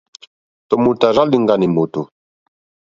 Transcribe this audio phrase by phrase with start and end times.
[0.67, 2.01] Tɔ̀ mòtò àrzá lìɡànì mòtò.